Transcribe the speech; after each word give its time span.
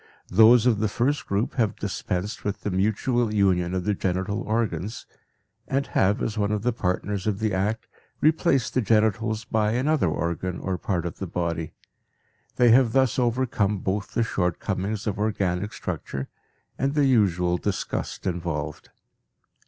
Those 0.29 0.65
of 0.65 0.79
the 0.79 0.87
first 0.87 1.27
group 1.27 1.53
have 1.57 1.75
dispensed 1.75 2.43
with 2.43 2.61
the 2.61 2.71
mutual 2.71 3.31
union 3.31 3.75
of 3.75 3.83
the 3.83 3.93
genital 3.93 4.41
organs, 4.41 5.05
and 5.67 5.85
have, 5.85 6.23
as 6.23 6.39
one 6.39 6.51
of 6.51 6.63
the 6.63 6.73
partners 6.73 7.27
of 7.27 7.37
the 7.37 7.53
act, 7.53 7.85
replaced 8.19 8.73
the 8.73 8.81
genitals 8.81 9.45
by 9.45 9.73
another 9.73 10.07
organ 10.09 10.59
or 10.59 10.79
part 10.79 11.05
of 11.05 11.19
the 11.19 11.27
body; 11.27 11.73
they 12.55 12.71
have 12.71 12.93
thus 12.93 13.19
overcome 13.19 13.77
both 13.77 14.15
the 14.15 14.23
short 14.23 14.59
comings 14.59 15.05
of 15.05 15.19
organic 15.19 15.71
structure 15.71 16.29
and 16.79 16.95
the 16.95 17.05
usual 17.05 17.59
disgust 17.59 18.25
involved. 18.25 18.89